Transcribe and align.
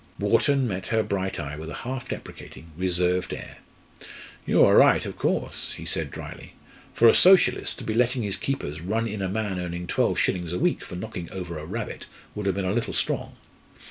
Wharton 0.17 0.67
met 0.67 0.87
her 0.87 1.03
bright 1.03 1.39
eye 1.39 1.55
with 1.55 1.69
a 1.69 1.75
half 1.85 2.09
deprecating, 2.09 2.71
reserved 2.75 3.35
air. 3.35 3.57
"You 4.47 4.65
are 4.65 4.75
right, 4.75 5.05
of 5.05 5.15
course," 5.15 5.73
he 5.73 5.85
said 5.85 6.09
drily. 6.09 6.53
"For 6.95 7.07
a 7.07 7.13
Socialist 7.13 7.77
to 7.77 7.83
be 7.83 7.93
letting 7.93 8.23
his 8.23 8.35
keepers 8.35 8.81
run 8.81 9.07
in 9.07 9.21
a 9.21 9.29
man 9.29 9.59
earning 9.59 9.85
twelve 9.85 10.17
shillings 10.17 10.53
a 10.53 10.57
week 10.57 10.83
for 10.83 10.95
knocking 10.95 11.29
over 11.31 11.55
a 11.59 11.67
rabbit 11.67 12.07
would 12.33 12.47
have 12.47 12.55
been 12.55 12.65
a 12.65 12.73
little 12.73 12.93
strong. 12.93 13.35